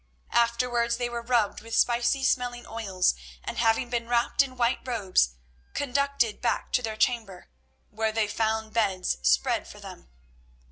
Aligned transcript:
Afterwards 0.33 0.97
they 0.97 1.11
were 1.11 1.21
rubbed 1.21 1.61
with 1.61 1.75
spicy 1.77 2.23
smelling 2.23 2.65
oils, 2.65 3.13
and 3.43 3.59
having 3.59 3.87
been 3.91 4.07
wrapped 4.09 4.41
in 4.41 4.57
white 4.57 4.79
robes, 4.83 5.35
conducted 5.75 6.41
back 6.41 6.71
to 6.71 6.81
their 6.81 6.97
chamber, 6.97 7.49
where 7.91 8.11
they 8.11 8.27
found 8.27 8.73
beds 8.73 9.17
spread 9.21 9.67
for 9.67 9.79
them. 9.79 10.09